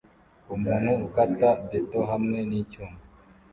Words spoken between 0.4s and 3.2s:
Umuntu ukata beto hamwe nicyuma